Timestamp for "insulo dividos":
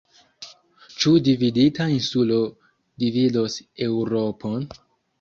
1.97-3.63